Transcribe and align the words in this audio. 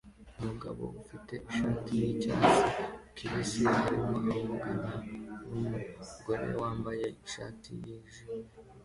Umugabo 0.39 0.83
ufite 1.01 1.33
ishati 1.49 1.91
yicyatsi 1.99 2.61
kibisi 3.15 3.63
arimo 3.79 4.17
avugana 4.35 4.93
numugore 5.47 6.47
wambaye 6.61 7.05
ishati 7.27 7.69
yijimye 7.85 8.47